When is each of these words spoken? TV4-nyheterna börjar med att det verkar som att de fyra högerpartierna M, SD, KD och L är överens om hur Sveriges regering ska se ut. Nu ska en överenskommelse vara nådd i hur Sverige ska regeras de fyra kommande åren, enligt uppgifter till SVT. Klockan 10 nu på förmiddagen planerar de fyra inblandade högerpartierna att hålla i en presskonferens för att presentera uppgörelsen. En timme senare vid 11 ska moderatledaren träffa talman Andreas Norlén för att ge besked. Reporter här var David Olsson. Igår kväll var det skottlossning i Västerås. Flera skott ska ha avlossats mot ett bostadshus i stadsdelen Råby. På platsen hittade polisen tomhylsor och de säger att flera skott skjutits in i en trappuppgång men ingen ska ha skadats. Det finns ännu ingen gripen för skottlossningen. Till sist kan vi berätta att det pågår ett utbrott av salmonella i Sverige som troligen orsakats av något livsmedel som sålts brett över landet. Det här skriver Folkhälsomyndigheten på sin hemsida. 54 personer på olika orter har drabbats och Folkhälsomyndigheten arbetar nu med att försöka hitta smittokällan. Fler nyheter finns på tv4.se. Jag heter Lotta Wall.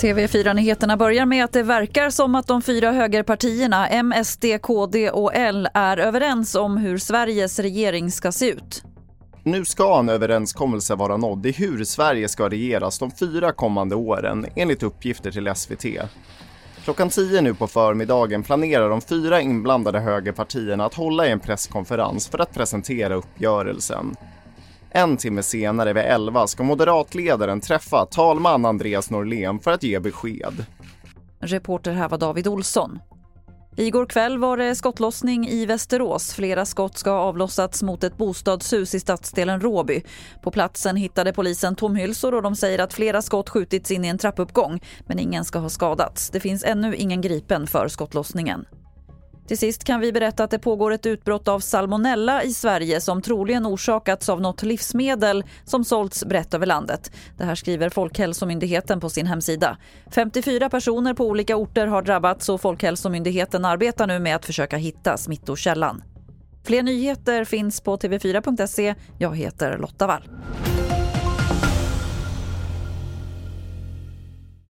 TV4-nyheterna 0.00 0.96
börjar 0.96 1.26
med 1.26 1.44
att 1.44 1.52
det 1.52 1.62
verkar 1.62 2.10
som 2.10 2.34
att 2.34 2.46
de 2.46 2.62
fyra 2.62 2.92
högerpartierna 2.92 3.88
M, 3.88 4.14
SD, 4.24 4.44
KD 4.62 5.10
och 5.10 5.34
L 5.34 5.68
är 5.74 5.96
överens 5.96 6.54
om 6.54 6.76
hur 6.76 6.98
Sveriges 6.98 7.58
regering 7.58 8.10
ska 8.10 8.32
se 8.32 8.50
ut. 8.50 8.82
Nu 9.42 9.64
ska 9.64 9.98
en 9.98 10.08
överenskommelse 10.08 10.94
vara 10.94 11.16
nådd 11.16 11.46
i 11.46 11.52
hur 11.52 11.84
Sverige 11.84 12.28
ska 12.28 12.48
regeras 12.48 12.98
de 12.98 13.10
fyra 13.10 13.52
kommande 13.52 13.94
åren, 13.94 14.46
enligt 14.56 14.82
uppgifter 14.82 15.30
till 15.30 15.52
SVT. 15.54 15.84
Klockan 16.84 17.08
10 17.08 17.40
nu 17.40 17.54
på 17.54 17.66
förmiddagen 17.66 18.42
planerar 18.42 18.90
de 18.90 19.00
fyra 19.00 19.40
inblandade 19.40 20.00
högerpartierna 20.00 20.84
att 20.84 20.94
hålla 20.94 21.26
i 21.26 21.30
en 21.30 21.40
presskonferens 21.40 22.28
för 22.28 22.38
att 22.38 22.54
presentera 22.54 23.14
uppgörelsen. 23.14 24.16
En 24.90 25.16
timme 25.16 25.42
senare 25.42 25.92
vid 25.92 26.02
11 26.02 26.46
ska 26.46 26.62
moderatledaren 26.62 27.60
träffa 27.60 28.06
talman 28.06 28.64
Andreas 28.64 29.10
Norlén 29.10 29.60
för 29.60 29.70
att 29.70 29.82
ge 29.82 30.00
besked. 30.00 30.64
Reporter 31.40 31.92
här 31.92 32.08
var 32.08 32.18
David 32.18 32.48
Olsson. 32.48 32.98
Igår 33.76 34.06
kväll 34.06 34.38
var 34.38 34.56
det 34.56 34.74
skottlossning 34.74 35.48
i 35.48 35.66
Västerås. 35.66 36.34
Flera 36.34 36.66
skott 36.66 36.98
ska 36.98 37.10
ha 37.10 37.18
avlossats 37.18 37.82
mot 37.82 38.04
ett 38.04 38.16
bostadshus 38.16 38.94
i 38.94 39.00
stadsdelen 39.00 39.60
Råby. 39.60 40.02
På 40.42 40.50
platsen 40.50 40.96
hittade 40.96 41.32
polisen 41.32 41.76
tomhylsor 41.76 42.34
och 42.34 42.42
de 42.42 42.56
säger 42.56 42.78
att 42.78 42.92
flera 42.92 43.22
skott 43.22 43.48
skjutits 43.48 43.90
in 43.90 44.04
i 44.04 44.08
en 44.08 44.18
trappuppgång 44.18 44.80
men 45.06 45.18
ingen 45.18 45.44
ska 45.44 45.58
ha 45.58 45.68
skadats. 45.68 46.30
Det 46.30 46.40
finns 46.40 46.64
ännu 46.64 46.96
ingen 46.96 47.20
gripen 47.20 47.66
för 47.66 47.88
skottlossningen. 47.88 48.64
Till 49.50 49.58
sist 49.58 49.84
kan 49.84 50.00
vi 50.00 50.12
berätta 50.12 50.44
att 50.44 50.50
det 50.50 50.58
pågår 50.58 50.90
ett 50.90 51.06
utbrott 51.06 51.48
av 51.48 51.60
salmonella 51.60 52.42
i 52.42 52.52
Sverige 52.52 53.00
som 53.00 53.22
troligen 53.22 53.66
orsakats 53.66 54.28
av 54.28 54.40
något 54.40 54.62
livsmedel 54.62 55.44
som 55.64 55.84
sålts 55.84 56.24
brett 56.24 56.54
över 56.54 56.66
landet. 56.66 57.12
Det 57.38 57.44
här 57.44 57.54
skriver 57.54 57.88
Folkhälsomyndigheten 57.88 59.00
på 59.00 59.10
sin 59.10 59.26
hemsida. 59.26 59.76
54 60.10 60.70
personer 60.70 61.14
på 61.14 61.26
olika 61.26 61.56
orter 61.56 61.86
har 61.86 62.02
drabbats 62.02 62.48
och 62.48 62.60
Folkhälsomyndigheten 62.60 63.64
arbetar 63.64 64.06
nu 64.06 64.18
med 64.18 64.36
att 64.36 64.46
försöka 64.46 64.76
hitta 64.76 65.16
smittokällan. 65.16 66.02
Fler 66.64 66.82
nyheter 66.82 67.44
finns 67.44 67.80
på 67.80 67.96
tv4.se. 67.96 68.94
Jag 69.18 69.36
heter 69.36 69.78
Lotta 69.78 70.06
Wall. 70.06 70.22